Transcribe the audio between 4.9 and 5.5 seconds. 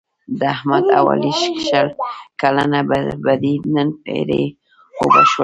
اوبه شوله.